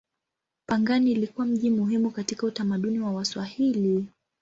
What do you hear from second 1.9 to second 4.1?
katika utamaduni wa Waswahili.